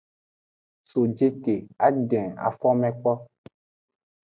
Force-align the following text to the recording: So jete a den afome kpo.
So 0.89 0.99
jete 1.17 1.53
a 1.85 1.87
den 2.09 2.27
afome 2.47 2.89
kpo. 2.99 3.11